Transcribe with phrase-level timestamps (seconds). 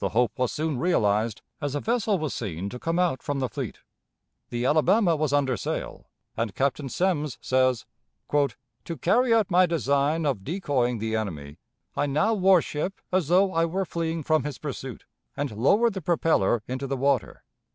[0.00, 3.48] The hope was soon realized, as a vessel was seen to come out from the
[3.48, 3.78] fleet.
[4.50, 7.86] The Alabama was under sail, and Captain Semmes says:
[8.34, 11.56] "To carry out my design of decoying the enemy,
[11.96, 15.06] I now wore ship as though I were fleeing from his pursuit,
[15.38, 17.42] and lowered the propeller into the water.